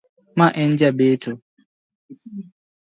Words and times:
Ma 0.37 0.47
en 0.61 0.71
jabeto. 0.79 1.31